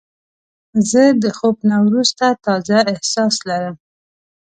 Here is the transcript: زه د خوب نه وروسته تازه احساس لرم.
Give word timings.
زه 0.89 1.03
د 1.21 1.23
خوب 1.37 1.57
نه 1.69 1.77
وروسته 1.85 2.25
تازه 2.45 2.77
احساس 2.93 3.35
لرم. 3.47 3.75